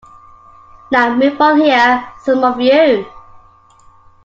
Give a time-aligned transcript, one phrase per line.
[0.89, 3.05] Now move on here, some of you.